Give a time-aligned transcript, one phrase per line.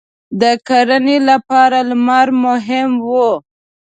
[0.41, 3.11] •د کرنې لپاره لمر مهم و.